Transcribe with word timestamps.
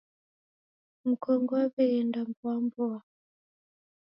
Mkongo 1.09 1.53
waw'eghenda 1.59 2.19
mboa 2.29 2.55
mboa. 2.65 2.99